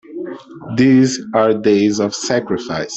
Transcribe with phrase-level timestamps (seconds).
[0.77, 2.89] These are days of sacrifice!